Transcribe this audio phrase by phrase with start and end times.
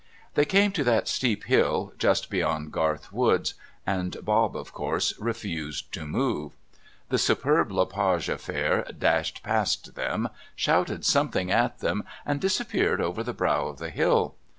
[0.33, 3.53] They came to that steep hill just beyond Garth woods,
[3.85, 6.53] and Bob, of course, refused to move.
[7.09, 13.21] The superb Le Page affair dashed past them, shouted something at them, and disappeared over
[13.21, 14.33] the brow of the hill.